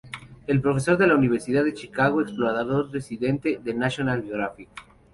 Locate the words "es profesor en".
0.47-1.09